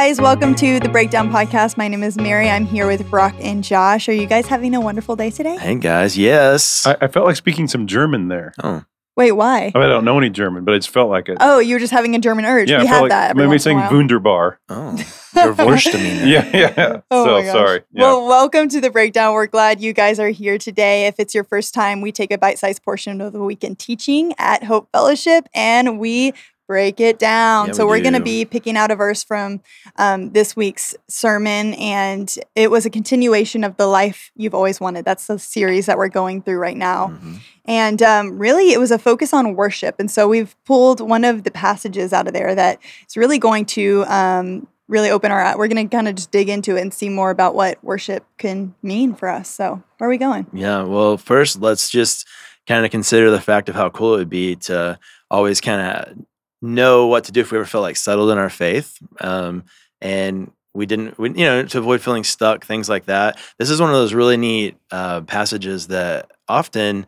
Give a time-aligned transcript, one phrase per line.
[0.00, 1.76] guys, welcome to the Breakdown Podcast.
[1.76, 2.48] My name is Mary.
[2.48, 4.08] I'm here with Brock and Josh.
[4.08, 5.58] Are you guys having a wonderful day today?
[5.58, 6.86] Hey guys, yes.
[6.86, 8.54] I, I felt like speaking some German there.
[8.64, 8.82] oh,
[9.14, 9.70] Wait, why?
[9.74, 11.36] I, mean, I don't know any German, but I just felt like it.
[11.38, 12.70] Oh, you were just having a German urge.
[12.70, 13.30] yeah, we I have like that.
[13.32, 13.94] Every maybe once in a saying.
[13.94, 14.58] Wunderbar.
[14.70, 14.90] oh,
[15.36, 16.26] your Wurstamina.
[16.26, 17.00] Yeah, yeah.
[17.10, 17.52] Oh so my gosh.
[17.52, 17.82] sorry.
[17.92, 18.02] Yeah.
[18.02, 19.34] Well, welcome to the breakdown.
[19.34, 21.08] We're glad you guys are here today.
[21.08, 24.32] If it's your first time, we take a bite sized portion of the weekend teaching
[24.38, 26.32] at Hope Fellowship and we
[26.70, 27.66] break it down.
[27.66, 29.60] Yeah, so we we're going to be picking out a verse from
[29.96, 35.04] um, this week's sermon, and it was a continuation of the life you've always wanted.
[35.04, 37.08] That's the series that we're going through right now.
[37.08, 37.40] Mhm.
[37.64, 39.96] And um, really, it was a focus on worship.
[39.98, 43.66] And so we've pulled one of the passages out of there that is really going
[43.66, 46.94] to um, really open our We're going to kind of just dig into it and
[46.94, 49.48] see more about what worship can mean for us.
[49.48, 50.46] So, where are we going?
[50.52, 50.84] Yeah.
[50.84, 52.28] Well, first, let's just
[52.68, 54.96] kind of consider the fact of how cool it would be to
[55.28, 56.26] always kind of
[56.62, 58.98] know what to do if we ever felt like settled in our faith.
[59.20, 59.64] Um,
[60.00, 63.38] and we didn't, we, you know, to avoid feeling stuck, things like that.
[63.58, 67.06] This is one of those really neat uh, passages that often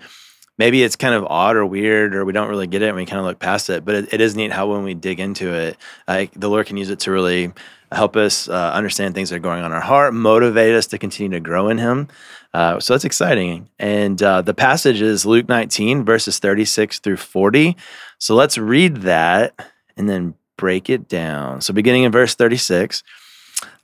[0.58, 3.06] maybe it's kind of odd or weird or we don't really get it and we
[3.06, 5.52] kind of look past it but it, it is neat how when we dig into
[5.52, 7.52] it like the lord can use it to really
[7.94, 10.98] help us uh, understand things that are going on in our heart motivate us to
[10.98, 12.08] continue to grow in him.
[12.54, 13.68] Uh, so that's exciting.
[13.78, 17.76] And uh, the passage is luke 19 verses 36 through 40
[18.18, 19.54] so let's read that
[19.96, 21.60] and then break it down.
[21.60, 23.02] So beginning in verse 36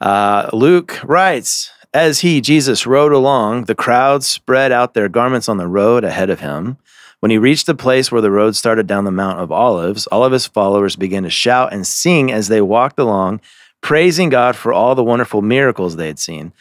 [0.01, 5.57] uh, Luke writes, As he, Jesus, rode along, the crowd spread out their garments on
[5.57, 6.79] the road ahead of him.
[7.21, 10.25] When he reached the place where the road started down the Mount of Olives, all
[10.25, 13.41] of his followers began to shout and sing as they walked along,
[13.81, 16.53] praising God for all the wonderful miracles they had seen.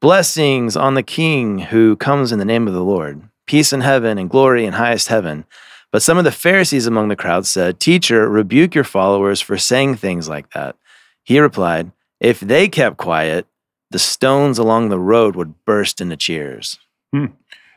[0.00, 3.22] Blessings on the King who comes in the name of the Lord.
[3.46, 5.44] Peace in heaven and glory in highest heaven.
[5.92, 9.96] But some of the Pharisees among the crowd said, Teacher, rebuke your followers for saying
[9.96, 10.76] things like that.
[11.22, 13.46] He replied, If they kept quiet,
[13.90, 16.78] the stones along the road would burst into cheers.
[17.12, 17.26] Hmm.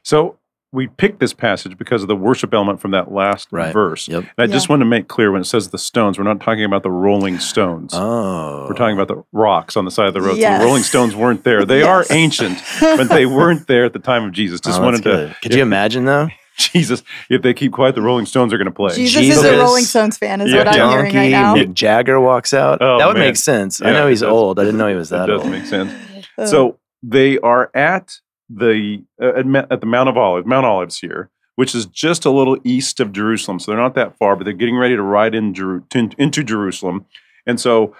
[0.01, 0.37] so
[0.75, 3.73] we picked this passage because of the worship element from that last Right.
[3.73, 4.07] verse.
[4.07, 4.25] Yep.
[4.37, 6.63] And I just want to make clear when it says the stones, we're not talking
[6.65, 7.93] about the rolling stones.
[7.95, 8.67] Oh.
[8.69, 10.39] We're talking about the rocks on the side of the road.
[10.39, 11.65] So the rolling stones weren't there.
[11.65, 14.59] They are ancient, but they weren't there at the time of Jesus.
[14.59, 15.09] Just Oh, that's wanted to.
[15.27, 15.35] good.
[15.41, 16.27] Could you imagine though?
[16.57, 18.95] Jesus, if they keep quiet, the Rolling Stones are going to play.
[18.95, 20.59] Jesus, is a Rolling Stones fan, is Yeah.
[20.59, 20.89] what I'm Yeah.
[20.91, 21.53] hearing right now.
[21.55, 22.81] Mick Jagger walks out.
[22.81, 23.25] Oh, that would man.
[23.27, 23.81] make sense.
[23.81, 24.57] I know he's old.
[24.59, 25.29] I didn't know he was That old.
[25.29, 25.51] that does old.
[25.51, 25.91] make sense.
[26.37, 28.19] Uh, So they are at
[28.49, 32.29] the uh, at, at the Mount of Olives, Mount Olives here, which is just a
[32.31, 33.59] little east of Jerusalem.
[33.59, 36.43] So they're not that far, but they're getting ready to ride in Jeru- to, into
[36.43, 37.05] Jerusalem.
[37.45, 37.95] And so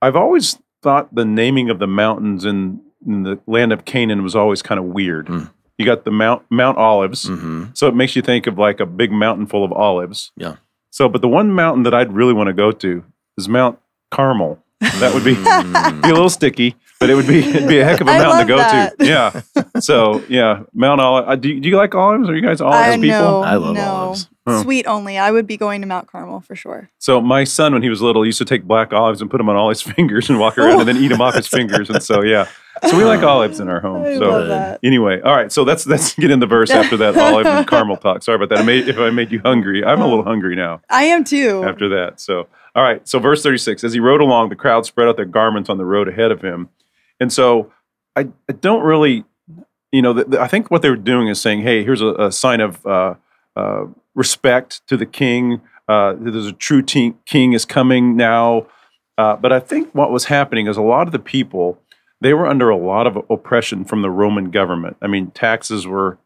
[0.00, 4.34] I've always thought the naming of the mountains in, in the land of Canaan was
[4.34, 5.26] always kind of weird.
[5.26, 5.50] Mm.
[5.78, 8.86] You got the Mount Mount Olives, hmm so it makes you think of like a
[8.86, 10.30] big mountain full of olives.
[10.36, 10.56] Yeah.
[10.90, 13.02] So, but the one mountain that I'd really want to go to
[13.38, 13.78] is Mount
[14.10, 14.62] Carmel.
[14.80, 15.34] That would be
[16.02, 18.18] be a little sticky, but it would be it'd be a heck of a I
[18.18, 18.98] mountain to go that.
[18.98, 19.06] to.
[19.06, 19.40] Yeah.
[19.80, 21.28] So yeah, Mount Olive.
[21.28, 22.28] Uh, do, do you like olives?
[22.28, 23.08] Are you guys olive I people?
[23.08, 23.42] know.
[23.42, 23.82] I love no.
[23.82, 24.28] olives.
[24.46, 24.62] Oh.
[24.62, 25.18] Sweet only.
[25.18, 26.90] I would be going to Mount Carmel for sure.
[26.98, 29.48] So my son, when he was little, used to take black olives and put them
[29.48, 31.88] on all his fingers and walk around and then eat them off his fingers.
[31.90, 32.48] And so yeah,
[32.88, 34.04] so we like olives in our home.
[34.04, 34.80] I So love that.
[34.82, 35.50] anyway, all right.
[35.52, 38.22] So let's let's get in the verse after that olive and caramel talk.
[38.22, 38.58] Sorry about that.
[38.58, 40.80] I made, if I made you hungry, I'm a little hungry now.
[40.90, 41.62] I am too.
[41.64, 42.20] after that.
[42.20, 43.06] So, all right.
[43.08, 45.84] So, verse 36 As he rode along, the crowd spread out their garments on the
[45.84, 46.68] road ahead of him.
[47.20, 47.72] And so,
[48.16, 49.24] I, I don't really,
[49.92, 52.14] you know, the, the- I think what they were doing is saying, hey, here's a,
[52.14, 53.14] a sign of uh,
[53.56, 55.60] uh, respect to the king.
[55.88, 58.66] Uh, there's a true te- king is coming now.
[59.18, 61.78] Uh, but I think what was happening is a lot of the people,
[62.20, 64.96] they were under a lot of oppression from the Roman government.
[65.02, 66.18] I mean, taxes were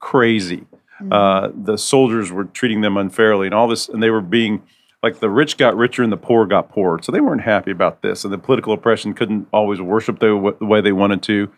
[0.00, 0.66] crazy
[1.02, 1.12] Mm.
[1.12, 4.62] uh, the soldiers were treating them unfairly and all this and they were being
[5.02, 8.00] like the rich got richer and the poor got poorer so they weren't happy about
[8.02, 11.50] this and the political oppression couldn't always worship the, w- the way they wanted to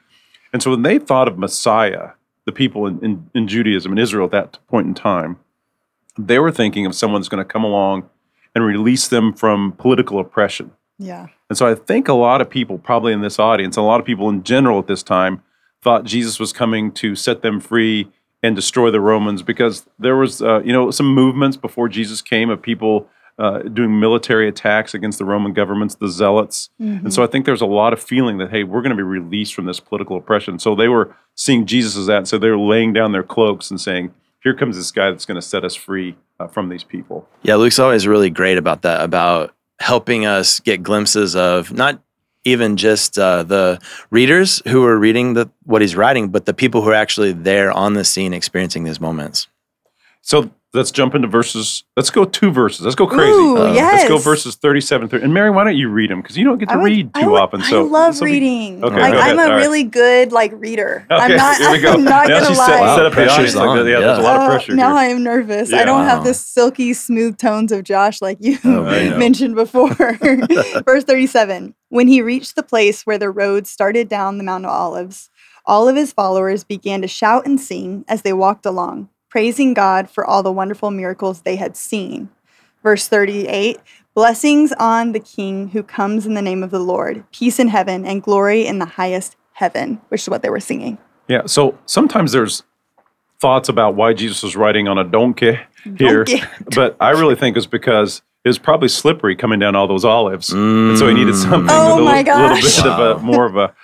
[0.53, 2.11] and so when they thought of messiah
[2.45, 5.39] the people in, in, in judaism and israel at that point in time
[6.19, 8.09] they were thinking of someone that's going to come along
[8.55, 11.27] and release them from political oppression yeah.
[11.51, 14.07] and so I think a lot of people, probably in this audience, a lot of
[14.07, 15.43] people in general at this time,
[15.83, 18.09] thought Jesus was coming to set them free
[18.43, 22.51] and destroy the Romans because there was, uh, you know, some movements before Jesus came
[22.51, 26.71] of people uh, doing military attacks against the Roman governments, the zealots.
[26.79, 29.03] And so I think there's a lot of feeling that, hey, we're going to be
[29.03, 30.59] released from this political oppression.
[30.59, 32.27] So they were seeing Jesus as that.
[32.27, 35.37] So they were laying down their cloaks and saying, here comes this guy that's going
[35.37, 37.29] to set us free uh, from these people.
[37.43, 42.01] Yeah, Luke's always really great about that, about helping us get glimpses of not
[42.45, 43.79] even just uh, the
[44.11, 47.73] readers who are reading the what he's writing, but the people who are actually there
[47.73, 49.49] on the scene experiencing these moments.
[50.23, 51.83] So Let's jump into verses.
[51.97, 52.83] Let's go two verses.
[52.83, 53.33] Let's go crazy.
[53.33, 53.95] Ooh, Uh, yes.
[54.03, 55.25] Let's go verses 37 30.
[55.25, 56.21] And Mary, why don't you read them?
[56.23, 57.63] Because you don't get to would- read too would- often.
[57.63, 58.85] So I love this'll be- reading.
[58.85, 59.57] Okay, like I'm a All right.
[59.57, 61.07] really good like reader.
[61.11, 61.57] Okay, I'm not.
[61.57, 61.93] here we go.
[61.95, 62.67] I'm not now gonna she lie.
[62.67, 63.55] set, Wow, set up the audience.
[63.57, 63.91] Like, on, that.
[63.91, 64.99] yeah, there's a lot of Uh, pressure now here.
[64.99, 65.71] I am nervous.
[65.71, 65.79] Yeah.
[65.81, 66.09] I don't Wow.
[66.17, 68.83] have the silky smooth tones of Josh like you Oh,
[69.19, 69.95] mentioned before.
[70.85, 74.71] Verse 37 When he reached the place where the road started down the Mount of
[74.71, 75.31] Olives,
[75.65, 80.09] all of his followers began to shout and sing as they walked along, praising God
[80.09, 82.31] for all the wonderful miracles they had seen.
[82.83, 83.79] Verse 38
[84.15, 88.07] Blessings on the King who comes in the name of the Lord, peace in heaven
[88.07, 90.97] and glory in the highest heaven, which is what they were singing.
[91.29, 91.43] Yeah.
[91.45, 92.63] So sometimes there's
[93.39, 95.59] thoughts about why Jesus was riding on a donkey
[95.99, 96.43] here, Donkey.
[96.75, 100.51] but I really think it's because it was probably slippery coming down all those olives,
[100.51, 101.43] and so he needed mm.
[101.43, 102.77] something Oh with a oh little, little gosh.
[102.77, 103.75] bit of a more of a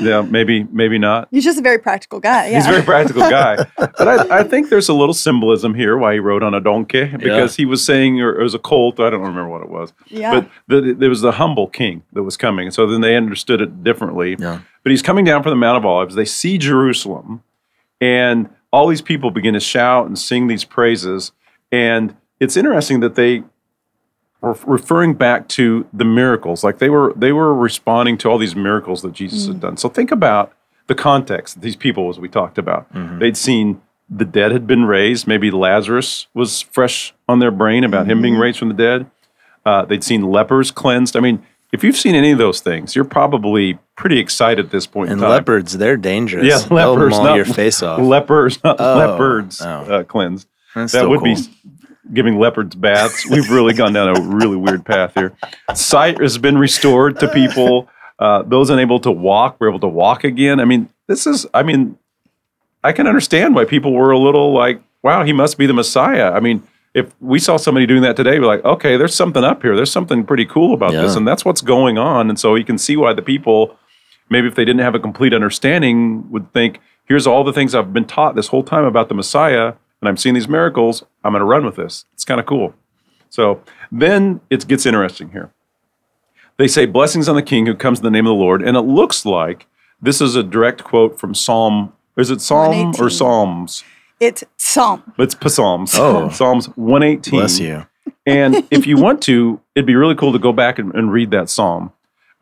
[0.00, 1.28] yeah maybe maybe not.
[1.30, 2.48] He's just a very practical guy.
[2.48, 2.56] Yeah.
[2.56, 6.14] He's a very practical guy, but I, I think there's a little symbolism here why
[6.14, 9.00] he rode on a donkey because he was saying, or it was a colt.
[9.00, 10.40] I don't remember what it was, yeah.
[10.40, 12.70] but the, there was the humble king that was coming.
[12.70, 14.36] So then they understood it differently.
[14.38, 14.60] Yeah.
[14.82, 16.14] But he's coming down from the Mount of Olives.
[16.14, 17.42] They see Jerusalem,
[18.00, 21.32] and all these people begin to shout and sing these praises.
[21.70, 23.46] And it's interesting that they were
[24.42, 29.02] referring back to the miracles, like they were they were responding to all these miracles
[29.02, 29.76] that Jesus had done.
[29.76, 30.52] So think about
[30.86, 31.60] the context.
[31.62, 32.86] These people, as we talked about,
[33.18, 35.26] they'd seen the dead had been raised.
[35.26, 39.10] Maybe Lazarus was fresh on their brain about him being raised from the dead.
[39.64, 41.16] Uh, they'd seen lepers cleansed.
[41.16, 44.86] I mean, if you've seen any of those things, you're probably pretty excited at this
[44.86, 45.08] point.
[45.08, 45.30] point And in time.
[45.32, 46.46] leopards, they're dangerous.
[46.46, 48.00] Yeah, They'll maul not your face off.
[48.02, 49.66] Lepers, not Oh, leopards, oh.
[49.66, 50.46] uh, cleansed.
[50.76, 51.42] That's that still would be cool.
[51.42, 51.48] s-
[52.12, 53.28] giving leopards baths.
[53.28, 55.36] We've really gone down a really weird path here.
[55.74, 57.88] Sight has been restored to people.
[58.18, 60.60] Uh, those unable to walk were able to walk again.
[60.60, 61.46] I mean, this is.
[61.52, 61.98] I mean,
[62.82, 66.32] I can understand why people were a little like, "Wow, he must be the Messiah."
[66.32, 66.62] I mean,
[66.94, 69.76] if we saw somebody doing that today, we're like, "Okay, there's something up here.
[69.76, 72.30] There's something pretty cool about this," and that's what's going on.
[72.30, 73.76] And so you can see why the people,
[74.30, 77.92] maybe if they didn't have a complete understanding, would think, "Here's all the things I've
[77.92, 81.04] been taught this whole time about the Messiah, and I'm seeing these miracles.
[81.24, 82.04] I'm going to run with this.
[82.14, 82.74] It's kind of cool."
[83.28, 85.52] So then it gets interesting here.
[86.56, 88.62] They say, Blessings on the King who comes in the name of the Lord.
[88.62, 89.66] And it looks like
[90.00, 91.92] this is a direct quote from Psalm.
[92.16, 93.84] Is it Psalm or Psalms?
[94.20, 95.12] it's Psalm.
[95.18, 95.94] It's Psalms.
[95.96, 96.28] Oh.
[96.32, 97.30] Psalms 118.
[97.30, 97.86] Bless you.
[98.24, 101.30] And if you want to, it'd be really cool to go back and, and read
[101.32, 101.92] that psalm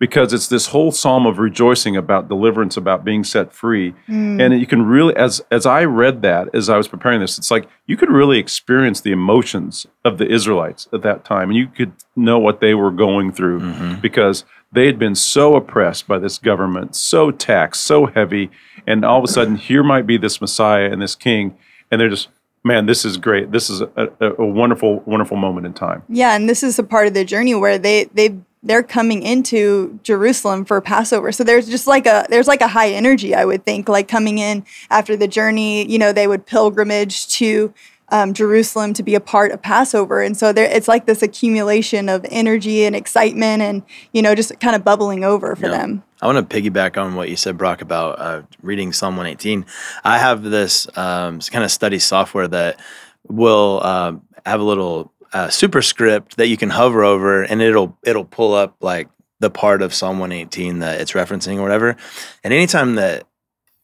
[0.05, 3.95] because it's this whole psalm of rejoicing about deliverance, about being set free.
[4.07, 4.39] Mm.
[4.39, 7.51] And you can really, as as I read that as I was preparing this, it's
[7.51, 11.69] like you could really experience the emotions of the Israelites at that time, and you
[11.69, 14.01] could know what they were going through mm-hmm.
[14.03, 18.51] because they had been so oppressed by this government, so taxed, so heavy,
[18.87, 21.57] and all of a sudden here might be this Messiah and this King,
[21.91, 22.29] and they're just.
[22.67, 23.53] Man, this is great.
[23.53, 26.03] This is a, a, a wonderful, wonderful moment in time.
[26.09, 30.01] Yeah, and this is a part of the journey where they they they're coming into
[30.03, 31.31] Jerusalem for Passover.
[31.33, 34.39] So there's just like a there's like a high energy, I would think, like coming
[34.39, 35.87] in after the journey.
[35.87, 37.73] You know, they would pilgrimage to
[38.09, 42.09] um, Jerusalem to be a part of Passover, and so there it's like this accumulation
[42.09, 43.83] of energy and excitement, and
[44.13, 45.79] you know, just kind of bubbling over for Yeah.
[45.79, 46.03] them.
[46.23, 49.67] I want to piggyback on what you said, Brock, about uh, reading Psalm 118.
[50.05, 52.81] I have this um, kind of study software that
[53.29, 58.25] will um, have a little uh, superscript that you can hover over, and it'll it'll
[58.25, 59.09] pull up like
[59.41, 61.97] the part of Psalm 118 that it's referencing or whatever.
[62.45, 63.27] And anytime that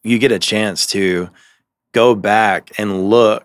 [0.02, 1.28] you get a chance to
[1.92, 3.44] go back and look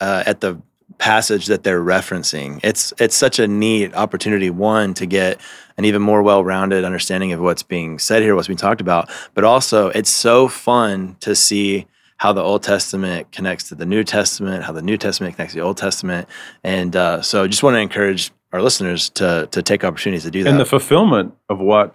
[0.00, 0.60] uh, at the
[0.98, 4.50] passage that they're referencing, it's it's such a neat opportunity.
[4.50, 5.40] One to get
[5.78, 9.44] an even more well-rounded understanding of what's being said here, what's being talked about, but
[9.44, 11.86] also it's so fun to see
[12.18, 15.60] how the Old Testament connects to the New Testament, how the New Testament connects to
[15.60, 16.28] the Old Testament,
[16.64, 20.42] and uh, so just want to encourage our listeners to to take opportunities to do
[20.44, 20.50] that.
[20.50, 21.94] and the fulfillment of what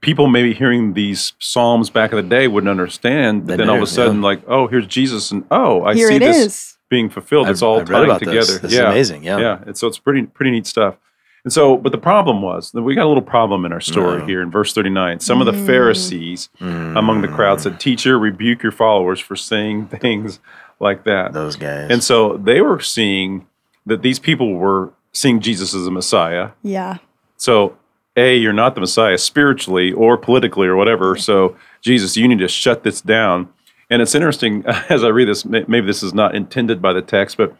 [0.00, 3.76] people maybe hearing these psalms back in the day wouldn't understand but They then all
[3.76, 6.78] of a sudden like oh here's jesus and oh i Here see this is.
[6.88, 8.58] being fulfilled it's I've- all I've tied about together this.
[8.58, 9.24] This is yeah amazing.
[9.24, 9.38] Yeah.
[9.38, 10.96] yeah and so it's pretty pretty neat stuff
[11.44, 14.18] and so but the problem was that we got a little problem in our story
[14.20, 14.26] No.
[14.26, 16.98] here in verse 39 some of the pharisees mm.
[16.98, 20.40] among the crowd said teacher rebuke your followers for saying things
[20.80, 21.88] like that those guys.
[21.90, 23.46] and so they were seeing
[23.86, 26.98] that these people were seeing jesus as a messiah Yeah.
[27.36, 27.76] so,
[28.16, 31.14] A, you're not the Messiah spiritually or politically or whatever.
[31.28, 33.48] So, Jesus, you need to shut this down.
[33.90, 37.36] And it's interesting as I read this, maybe this is not intended by the text,
[37.36, 37.54] but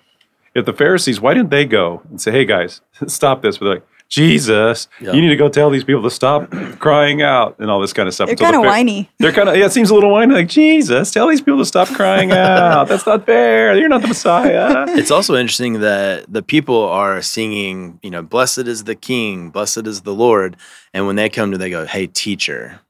[0.59, 3.59] if the Pharisees, why didn't they go and say, hey guys, stop this?
[3.59, 5.13] But they're like, Jesus, Yeah.
[5.13, 8.09] you need to go tell these people to stop crying out and all this kind
[8.09, 8.29] of stuff.
[8.29, 9.11] They're kind of Phar- whiny.
[9.19, 9.67] They're kind of yeah.
[9.67, 10.33] It seems a little whiny.
[10.33, 12.89] Like Jesus, tell these people to stop crying out.
[12.89, 13.77] That's not fair.
[13.77, 14.87] You're not the Messiah.
[14.89, 19.87] It's also interesting that the people are singing, you know, blessed is the king, blessed
[19.87, 20.57] is the Lord.
[20.95, 22.81] And when they come to, they go, hey, teacher.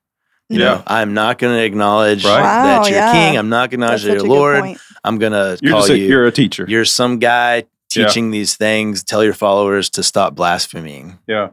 [0.48, 0.64] You Yeah.
[0.76, 2.40] know, I'm not going to acknowledge Right.
[2.40, 3.12] Wow, that you're yeah.
[3.12, 3.38] king.
[3.38, 4.76] I'm not going to acknowledge such that you're Lord.
[5.04, 6.06] I'm going to call just a, you.
[6.06, 6.64] you're a teacher.
[6.68, 7.64] You're some guy
[7.94, 8.06] Yeah.
[8.06, 9.02] teaching these things.
[9.04, 11.18] Tell your followers to stop blaspheming.
[11.26, 11.50] Yeah.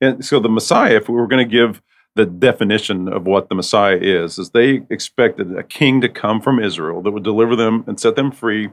[0.00, 1.80] And so the Messiah, if we were going to give
[2.16, 6.58] the definition of what the Messiah is, is they expected a king to come from
[6.62, 8.70] Israel that would deliver them and set them free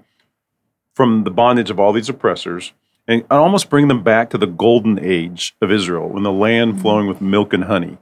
[0.95, 2.73] from the bondage of all these oppressors
[3.07, 6.81] and almost bring them back to the golden age of Israel when the land Mm-hmm.
[6.81, 7.97] flowing with milk and honey.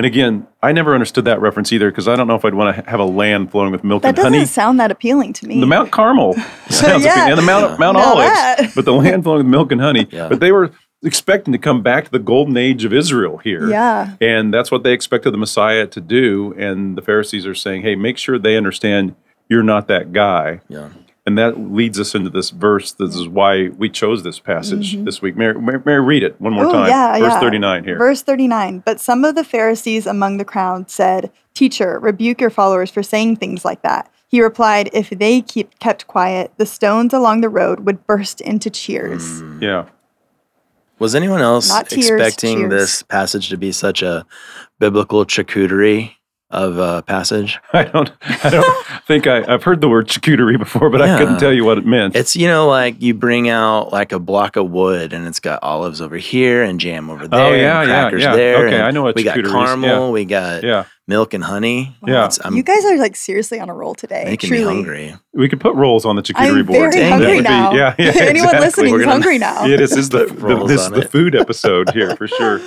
[0.00, 2.74] And again, I never understood that reference either because I don't know if I'd want
[2.74, 4.30] to have a land flowing with milk That and honey.
[4.30, 5.60] That doesn't sound that appealing to me.
[5.60, 6.32] The Mount Carmel
[6.70, 7.10] sounds Yeah.
[7.12, 7.76] appealing, and the Mount, Yeah.
[7.76, 8.70] Mount Now Olives, that.
[8.74, 10.08] but the land flowing with milk and honey.
[10.10, 10.30] Yeah.
[10.30, 10.70] But they were
[11.02, 13.68] expecting to come back to the golden age of Israel here.
[13.68, 14.14] yeah.
[14.22, 16.54] And that's what they expected the Messiah to do.
[16.56, 19.14] And the Pharisees are saying, hey, make sure they understand
[19.50, 20.62] you're not that guy.
[20.70, 20.88] Yeah.
[21.30, 22.90] And that leads us into this verse.
[22.90, 25.04] This is why we chose this passage Mhm.
[25.04, 25.36] this week.
[25.36, 26.88] Mary, Mary, Mary, read it one more Oh, time.
[26.88, 27.38] yeah, Verse yeah.
[27.40, 27.96] 39 here.
[27.98, 32.90] Verse 39 But some of the Pharisees among the crowd said, Teacher, rebuke your followers
[32.90, 34.10] for saying things like that.
[34.26, 38.68] He replied, If they keep kept quiet, the stones along the road would burst into
[38.68, 39.40] cheers.
[39.40, 39.62] Mm.
[39.62, 39.84] yeah.
[40.98, 42.70] Was anyone else Not tears, expecting cheers.
[42.70, 44.26] this passage to be such a
[44.80, 46.12] biblical charcuterie
[46.50, 47.58] of a passage?
[47.72, 51.38] I don't, I don't think I, I've heard the word charcuterie before, but I couldn't
[51.38, 52.16] tell you what it meant.
[52.16, 55.62] It's you know like you bring out like a block of wood and it's got
[55.62, 57.46] olives over here and jam over oh, there.
[57.46, 58.36] Oh, yeah, and yeah, crackers yeah.
[58.36, 58.66] there.
[58.66, 60.06] Okay, I know what we got caramel.
[60.06, 60.10] yeah.
[60.10, 60.84] We got yeah.
[61.06, 61.96] milk and honey.
[62.06, 62.26] Yeah.
[62.26, 64.24] It's, I'm you guys are like seriously on a roll today.
[64.24, 64.64] making truly.
[64.64, 65.16] me hungry.
[65.32, 66.92] We could put rolls on the charcuterie I'm board.
[66.92, 67.72] very hungry be- now.
[67.72, 68.60] yeah, yeah, Anyone exactly.
[68.60, 69.64] listening is hungry now.
[69.64, 72.60] Yeah, this is the, the this is the food episode here for sure.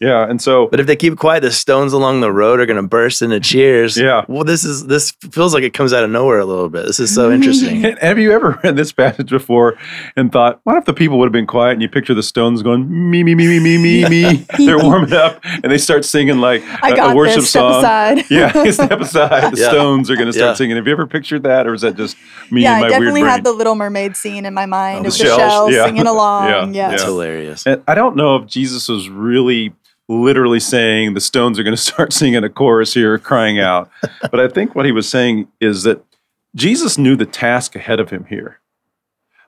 [0.00, 2.80] Yeah, and so But if they keep quiet, the stones along the road are going
[2.80, 3.96] to burst into cheers.
[3.96, 4.24] Yeah.
[4.28, 6.86] Well, this is this feels like it comes out of nowhere a little bit.
[6.86, 7.80] This is so interesting.
[8.00, 9.76] have you ever read this passage before
[10.14, 12.62] and thought, what if the people would have been quiet and you picture the stones
[12.62, 14.46] going me me me me me me me?
[14.66, 17.50] They're warming up and they start singing like I a- got a worship this.
[17.50, 17.78] Step song.
[17.82, 18.24] aside.
[18.30, 19.52] Yeah, step aside.
[19.54, 19.68] The Yeah.
[19.70, 20.54] Stones are going to start Yeah.
[20.54, 20.76] singing.
[20.76, 22.16] Have you ever pictured that, or is that just
[22.52, 25.06] me yeah, and my I definitely weird had the Little Mermaid scene in my mind
[25.06, 25.84] Oh, of the the shells, shells yeah.
[25.86, 26.48] singing along.
[26.74, 27.02] Yeah, It's Yes.
[27.02, 27.66] hilarious.
[27.66, 29.72] And I don't know if Jesus was really
[30.08, 33.90] literally saying the stones are going to start singing a chorus here, crying out.
[34.30, 36.02] but I think what he was saying is that
[36.54, 38.58] Jesus knew the task ahead of him here,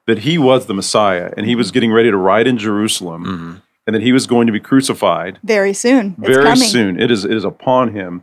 [0.06, 3.62] that he was the Messiah and he was getting ready to ride in Jerusalem Mhm.
[3.86, 6.14] and that he was going to be crucified Very soon.
[6.18, 6.68] It's very coming.
[6.68, 7.00] soon.
[7.00, 8.22] It is, it is upon him.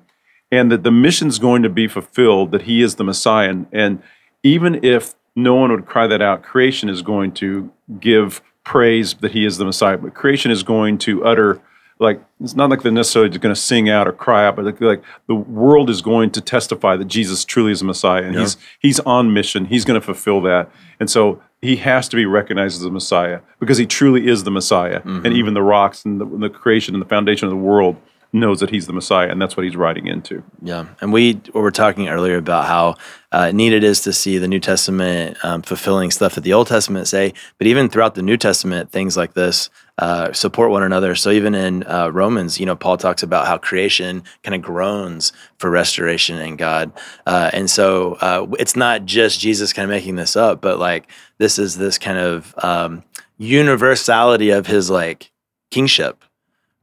[0.50, 3.50] And that the mission's going to be fulfilled, that he is the Messiah.
[3.50, 4.02] And, and
[4.44, 9.32] even if no one would cry that out, creation is going to give praise that
[9.32, 9.98] he is the Messiah.
[9.98, 11.60] But creation is going to utter,
[12.00, 14.80] like, it's not like they're necessarily going to sing out or cry out, but like,
[14.82, 18.24] like the world is going to testify that Jesus truly is the Messiah.
[18.24, 18.42] And Yeah.
[18.42, 19.66] he's, he's on mission.
[19.66, 20.70] He's going to fulfill that.
[21.00, 24.52] And so he has to be recognized as the Messiah because he truly is the
[24.52, 25.02] Messiah.
[25.06, 27.96] And even the rocks and the, the creation and the foundation of the world
[28.34, 30.44] knows that he's the Messiah, and that's what he's riding into.
[30.62, 32.96] Yeah, and we were talking earlier about how
[33.32, 36.68] uh, neat it is to see the New Testament um, fulfilling stuff that the Old
[36.68, 41.16] Testament say, but even throughout the New Testament, things like this uh, support one another.
[41.16, 45.32] So even in uh, Romans, you know, Paul talks about how creation kind of groans
[45.58, 46.92] for restoration in God,
[47.26, 51.10] uh, and so uh, it's not just Jesus kind of making this up, but like
[51.38, 53.04] this is this kind of um,
[53.38, 55.32] universality of his like
[55.72, 56.24] kingship,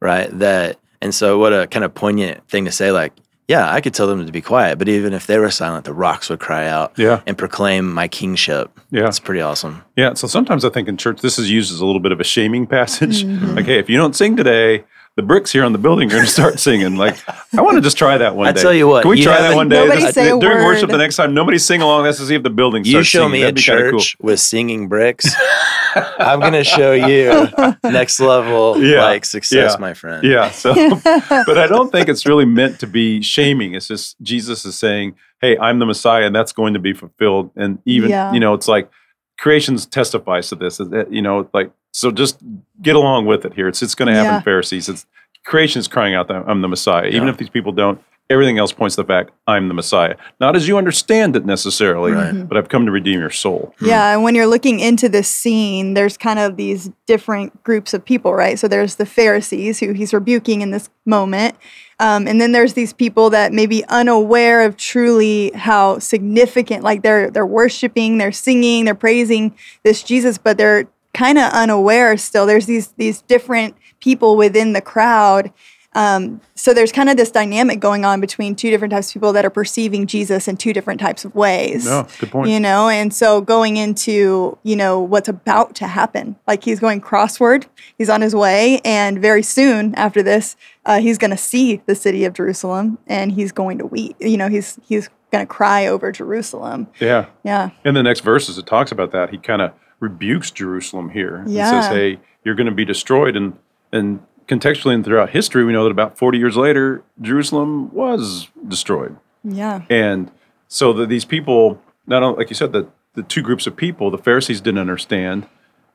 [0.01, 0.31] right?
[0.39, 3.13] That and so what a kind of poignant thing to say, like,
[3.49, 5.93] yeah, I could tell them to be quiet, but even if they were silent, the
[5.93, 8.71] rocks would cry out Yeah, and proclaim my kingship.
[8.91, 9.83] yeah, It's pretty awesome.
[9.97, 10.15] yeah.
[10.15, 12.25] So sometimes I think in church this is used as a little bit of a
[12.25, 13.25] shaming passage.
[13.25, 13.57] Mhm.
[13.57, 14.85] Like, hey, if you don't sing today,
[15.17, 16.97] the bricks here on the building are going to start singing.
[16.97, 17.17] Like,
[17.57, 18.63] I want to just try that one I day.
[18.63, 19.77] tell you what, can we you try that one day?
[19.85, 21.35] Nobody Just- say a during worship the next time.
[21.35, 22.03] Nobody sing along.
[22.05, 22.85] Let's see if the building.
[22.85, 23.33] You starts show singing.
[23.33, 24.01] me a That'd be kinda cool.
[24.01, 25.27] church with singing bricks,
[25.95, 27.49] I'm gonna show you
[27.85, 30.25] next level Yeah, like success, yeah, my friend.
[30.27, 30.51] Yeah.
[30.51, 33.75] So, but I don't think it's really meant to be shaming.
[33.75, 37.51] It's just Jesus is saying, "Hey, I'm the Messiah, and that's going to be fulfilled."
[37.55, 38.33] And even Yeah.
[38.33, 38.91] you know, it's like
[39.39, 40.79] creations testifies to this.
[40.79, 42.39] that, You know, like so, just
[42.83, 43.69] get along with it here.
[43.69, 44.41] It's it's going to happen, Yeah.
[44.41, 44.89] Pharisees.
[44.89, 45.07] It's
[45.47, 47.31] creation is crying out that I'm the Messiah, even Yeah.
[47.31, 48.01] if these people don't.
[48.31, 52.13] Everything else points to the fact I'm the Messiah, not as you understand it necessarily,
[52.13, 52.49] Right.
[52.49, 53.75] but I've come to redeem your soul.
[53.83, 58.03] Yeah, and when you're looking into this scene, there's kind of these different groups of
[58.03, 58.59] people, right?
[58.59, 61.55] So there's the Pharisees who he's rebuking in this moment.
[62.01, 67.03] Um, and then there's these people that may be unaware of truly how significant, like
[67.03, 72.45] they're they're worshiping, they're singing, they're praising this Jesus, but they're kind of unaware still.
[72.45, 75.53] There's these these different people within the crowd.
[75.97, 79.33] Um, so there's kind of this dynamic going on between two different types of people
[79.33, 81.87] that are perceiving Jesus in two different types of ways.
[81.87, 82.51] No, good point.
[82.51, 86.35] You know, and so going into, you know, what's about to happen.
[86.49, 87.67] Like he's going crossword,
[87.97, 91.95] he's on his way, and very soon after this, uh, he's going to see the
[91.95, 94.17] city of Jerusalem and he's going to weep.
[94.19, 96.89] You know, he's he's going to cry over Jerusalem.
[97.01, 97.27] Yeah.
[97.45, 97.71] Yeah.
[97.85, 99.31] In the next verses, it talks about that.
[99.31, 99.73] He kind of
[100.05, 101.45] rebukes Jerusalem here.
[101.47, 101.71] He Yeah.
[101.83, 103.55] says, "Hey, you're going to be destroyed." And
[103.93, 109.17] and contextually and throughout history, we know that about 40 years later, Jerusalem was destroyed.
[109.43, 109.83] Yeah.
[109.89, 110.31] And
[110.69, 114.11] so that these people, not only like you said, the the two groups of people,
[114.11, 115.47] the Pharisees didn't understand,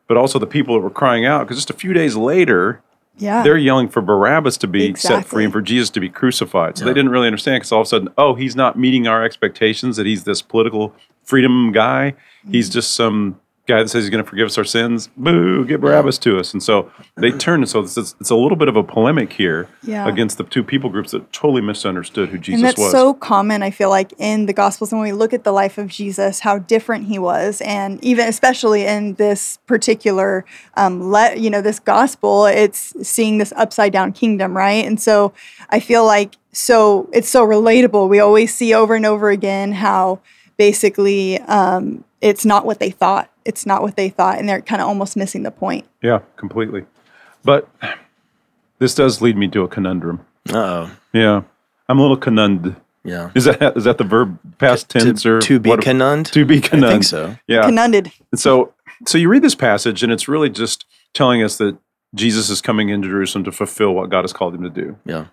[0.07, 1.39] but also the people that were crying out.
[1.41, 2.81] Because just a few days later,
[3.17, 3.43] Yeah.
[3.43, 6.77] they're yelling for Barabbas to be set free and for Jesus to be crucified.
[6.77, 6.91] So Yeah.
[6.91, 9.97] they didn't really understand because all of a sudden, oh, he's not meeting our expectations
[9.97, 10.93] that he's this political
[11.25, 12.13] freedom guy.
[12.45, 12.51] Mm-hmm.
[12.53, 13.35] He's just some
[13.69, 15.09] guy that says he's going to forgive us our sins.
[15.15, 16.51] Boo, get Barabbas to us.
[16.53, 17.61] And so they turn.
[17.61, 20.07] And so it's, it's, it's a little bit of a polemic here Yeah.
[20.07, 22.91] against the two people groups that totally misunderstood who Jesus and that's was.
[22.91, 24.91] so common, I feel like, in the Gospels.
[24.91, 28.27] And When we look at the life of Jesus, how different he was, and even
[28.27, 30.43] especially in this particular,
[30.75, 34.83] um, let you know, this gospel, it's seeing this upside down kingdom, right?
[34.85, 35.31] And so
[35.69, 38.09] I feel like so it's so relatable.
[38.09, 40.19] We always see over and over again how
[40.57, 43.29] basically um, it's not what they thought.
[43.49, 45.85] It's not what they thought, and they're kind of almost missing the point.
[46.01, 46.85] yeah, completely.
[47.43, 47.67] But
[48.77, 50.25] this does lead me to a conundrum.
[50.53, 51.41] Oh, Yeah.
[51.89, 52.75] I'm a little conund.
[53.03, 53.31] yeah.
[53.33, 56.31] Is that is that the verb past tense to, or to be what- conund?
[56.31, 56.83] To be conund.
[56.85, 57.35] I think so.
[57.47, 57.63] Yeah.
[57.63, 58.11] Conunded.
[58.31, 58.73] And so,
[59.07, 61.75] so you read this passage, and it's really just telling us that
[62.13, 64.97] Jesus is coming into Jerusalem to fulfill what God has called him to do.
[65.05, 65.25] Yeah.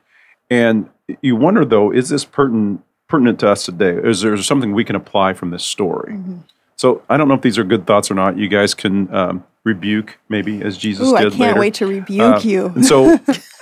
[0.51, 0.89] And
[1.21, 3.97] you wonder, though, is this pertinent pertinent to us today?
[4.03, 6.15] Is there something we can apply from this story?
[6.15, 6.39] Mm-hmm.
[6.77, 8.39] So I don't know if these are good thoughts or not.
[8.39, 11.61] You guys can um, rebuke maybe as Jesus Ooh, I can't later.
[11.61, 12.67] wait to rebuke Uh, you.
[12.75, 13.19] And so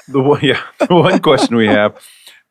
[0.08, 1.96] the one, yeah, the one question we have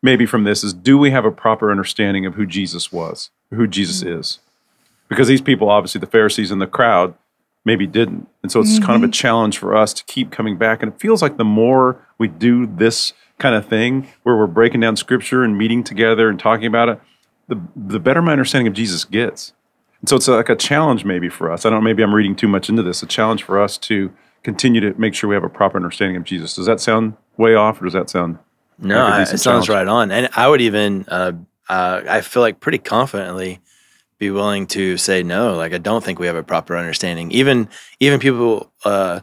[0.02, 3.68] maybe from this is: Do we have a proper understanding of who Jesus was, who
[3.68, 4.20] Jesus Mm.
[4.20, 4.40] is?
[5.10, 7.14] Because these people, obviously, the Pharisees and the crowd,
[7.66, 9.12] maybe didn't, and so it's kind of a Mm-hmm.
[9.12, 10.82] challenge for us to keep coming back.
[10.82, 14.80] And it feels like the more we do this kind of thing, where we're breaking
[14.80, 17.00] down Scripture and meeting together and talking about it,
[17.50, 19.52] the the better my understanding of Jesus gets.
[20.04, 21.66] And so it's like a challenge maybe for us.
[21.66, 23.02] I don't know, maybe I'm reading too much into this.
[23.04, 24.12] A challenge for us to
[24.44, 26.56] continue to make sure we have a proper understanding of Jesus.
[26.56, 28.38] Does that sound way off or does that sound
[28.78, 29.70] No, Like I- it sounds challenge.
[29.70, 30.12] right on.
[30.12, 31.32] And I would even, uh,
[31.70, 33.62] uh, I feel like pretty confidently
[34.20, 35.56] be willing to say no.
[35.56, 37.32] Like I don't think we have a proper understanding.
[37.32, 37.70] Even
[38.02, 39.22] even people uh,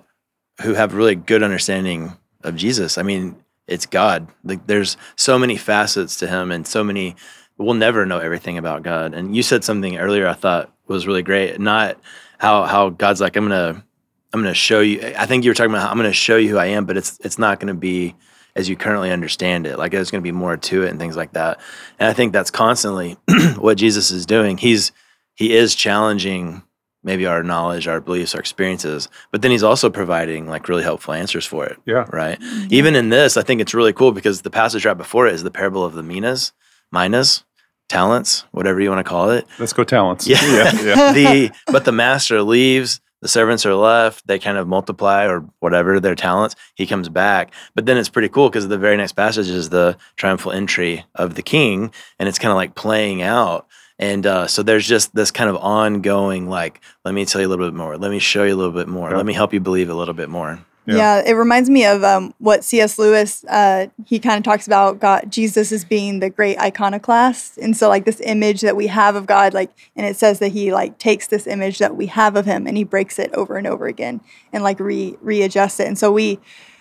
[0.62, 2.96] who have really good understanding of Jesus.
[2.96, 4.28] I mean, it's God.
[4.44, 7.16] Like there's so many facets to Him, and so many.
[7.60, 9.14] We'll never know everything about God.
[9.14, 11.60] And you said something earlier I thought was really great.
[11.60, 11.98] Not
[12.38, 13.84] how how God's like I'm gonna
[14.32, 15.12] I'm gonna show you.
[15.16, 16.96] I think you were talking about how I'm gonna show you who I am, but
[16.96, 18.16] it's it's not gonna be
[18.56, 19.78] as you currently understand it.
[19.78, 21.60] Like there's going to be more to it and things like that.
[21.98, 23.16] And I think that's constantly
[23.56, 24.58] what Jesus is doing.
[24.58, 24.92] He's
[25.34, 26.62] he is challenging
[27.02, 31.14] maybe our knowledge, our beliefs, our experiences, but then he's also providing like really helpful
[31.14, 31.78] answers for it.
[31.86, 32.04] Yeah.
[32.12, 32.38] Right.
[32.38, 32.68] Mm-hmm.
[32.70, 35.42] Even in this, I think it's really cool because the passage right before it is
[35.42, 36.52] the parable of the minas,
[36.92, 37.44] minas,
[37.90, 39.46] talents, whatever you want to call it.
[39.58, 40.26] Let's go talents.
[40.26, 40.38] Yeah.
[40.42, 40.72] yeah.
[40.82, 41.12] yeah.
[41.12, 46.00] the but the master leaves the servants are left they kind of multiply or whatever
[46.00, 49.48] their talents he comes back but then it's pretty cool because the very next passage
[49.48, 53.66] is the triumphal entry of the king and it's kind of like playing out
[53.98, 57.50] and uh, so there's just this kind of ongoing like let me tell you a
[57.50, 59.16] little bit more let me show you a little bit more Yeah.
[59.18, 60.96] let me help you believe a little bit more Yeah.
[60.96, 61.22] Yeah.
[61.26, 62.98] it reminds me of um, what C.S.
[62.98, 63.44] Lewis.
[63.44, 67.88] Uh, he kind of talks about God, Jesus as being the great iconoclast, and so
[67.88, 70.98] like this image that we have of God, like, and it says that he like
[70.98, 73.86] takes this image that we have of him and he breaks it over and over
[73.86, 74.20] again
[74.52, 76.38] and like re readjusts it, and so we.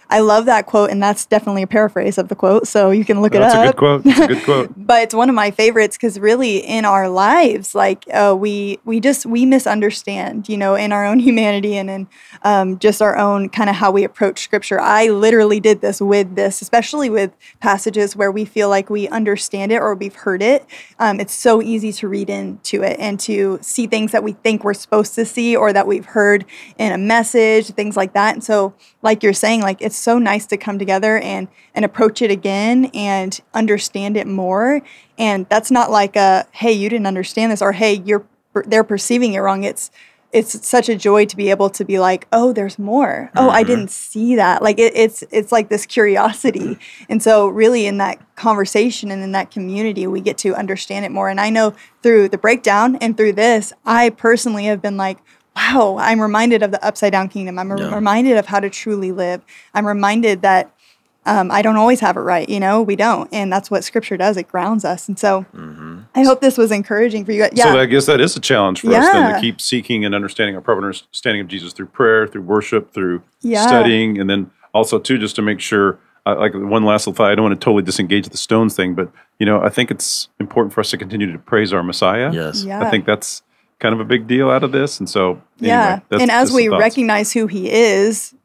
[0.09, 3.21] I love that quote, and that's definitely a paraphrase of the quote, so you can
[3.21, 3.63] look That's it up.
[3.65, 4.03] That's a good quote.
[4.03, 4.73] That's a good quote.
[4.75, 8.99] but it's one of my favorites because really in our lives like uh, we we
[8.99, 12.07] just we misunderstand you know in our own humanity and in
[12.43, 16.35] um, just our own kind of how we approach scripture i literally did this with
[16.35, 20.65] this especially with passages where we feel like we understand it or we've heard it
[20.99, 24.63] um, it's so easy to read into it and to see things that we think
[24.63, 26.45] we're supposed to see or that we've heard
[26.77, 30.45] in a message things like that and so like you're saying like it's so nice
[30.47, 34.81] to come together and and approach it again and understand it more.
[35.17, 38.25] And that's not like a hey you didn't understand this or hey you're
[38.65, 39.63] they're perceiving it wrong.
[39.63, 39.91] It's
[40.31, 43.31] it's such a joy to be able to be like oh there's more.
[43.35, 43.67] Oh i mm-hmm.
[43.69, 44.61] didn't see that.
[44.61, 46.77] Like it, it's it's like this curiosity.
[47.09, 51.11] And so really in that conversation and in that community we get to understand it
[51.11, 51.29] more.
[51.29, 55.17] And i know through the breakdown and through this i personally have been like
[55.59, 57.59] wow, I'm reminded of the upside down kingdom.
[57.59, 57.93] I'm Yeah.
[57.93, 59.41] reminded of how to truly live.
[59.73, 60.71] I'm reminded that
[61.25, 62.47] um, I don't always have it right.
[62.47, 63.31] You know, we don't.
[63.33, 64.37] And that's what scripture does.
[64.37, 65.07] It grounds us.
[65.07, 67.41] And so hmm I hope this was encouraging for you.
[67.43, 67.51] guys.
[67.53, 67.63] Yeah.
[67.73, 70.55] So I guess that is a challenge for us then to keep seeking and understanding
[70.55, 73.65] our proper understanding of Jesus through prayer, through worship, through Yeah.
[73.67, 75.99] studying, and then also too just to make sure.
[76.25, 78.93] Uh, like one last little thought, I don't want to totally disengage the stones thing,
[78.93, 82.31] but you know, I think it's important for us to continue to praise our Messiah.
[82.33, 82.65] Yes.
[82.65, 82.81] yeah.
[82.85, 83.41] I think that's
[83.79, 85.81] kind of a big deal out of this, and so yeah.
[85.81, 88.35] anyway, that's and as we recognize who he is,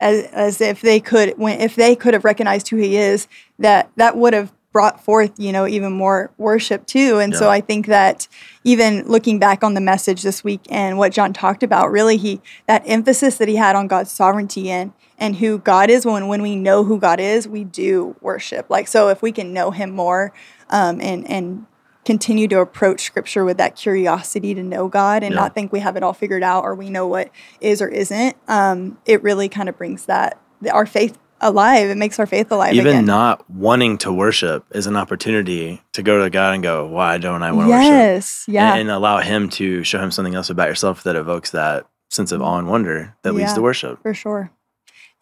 [0.00, 3.28] as, as if they could, when if they could have recognized who he is,
[3.58, 7.18] that that would have brought forth, you know, even more worship too.
[7.18, 8.26] And so I think that
[8.64, 12.40] even looking back on the message this week and what John talked about, really he
[12.66, 16.04] that emphasis that he had on God's sovereignty and and who God is.
[16.04, 18.68] When when we know who God is, we do worship.
[18.68, 20.32] Like so, if we can know Him more,
[20.70, 21.66] um, and and
[22.04, 25.40] continue to approach scripture with that curiosity to know God and Yeah.
[25.40, 28.36] not think we have it all figured out or we know what is or isn't,
[28.48, 30.38] um, it really kind of brings that
[30.70, 31.90] our faith alive.
[31.90, 33.04] It makes our faith alive Even again.
[33.06, 37.42] not wanting to worship is an opportunity to go to God and go, why don't
[37.42, 37.90] I want to worship?
[37.90, 41.50] yes, yeah, And, and allow Him to show Him something else about yourself that evokes
[41.50, 44.00] that sense of awe and wonder that leads to worship.
[44.02, 44.50] for sure.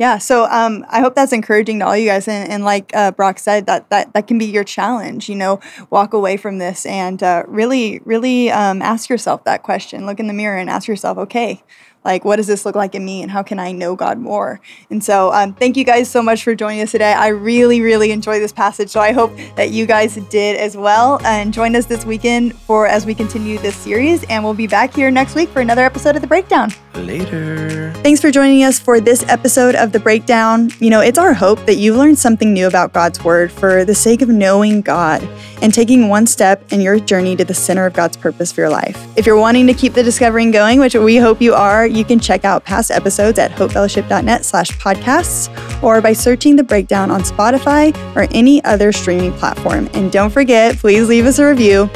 [0.03, 3.12] Yeah, so um, I hope that's encouraging to all you guys, and, and like uh,
[3.12, 5.29] Brock said, that that that can be your challenge.
[5.29, 5.61] You know,
[5.91, 10.05] walk away from this and uh, really, really um, ask yourself that question.
[10.05, 11.62] Look in the mirror and ask yourself, okay,
[12.05, 14.61] like what does this look like in me, and how can I know God more?
[14.91, 17.12] And so, um, thank you guys so much for joining us today.
[17.12, 21.21] I really, really enjoy this passage, so I hope that you guys did as well.
[21.25, 24.95] And join us this weekend for as we continue this series, and we'll be back
[24.95, 26.73] here next week for another episode of the Breakdown.
[26.95, 27.93] Later.
[28.03, 30.71] Thanks for joining us for this episode of The Breakdown.
[30.79, 33.95] You know, it's our hope that you've learned something new about God's Word for the
[33.95, 35.23] sake of knowing God
[35.62, 38.71] and taking one step in your journey to the center of God's purpose for your
[38.71, 39.07] life.
[39.17, 42.18] If you're wanting to keep the discovering going, which we hope you are, you can
[42.18, 45.48] check out past episodes at hopefellowship.net slash podcasts
[45.83, 49.88] or by searching The Breakdown on Spotify or any other streaming platform.
[49.94, 51.90] And don't forget, please leave us a review.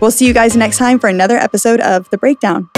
[0.00, 2.70] We'll see you guys next time for another episode of The Breakdown.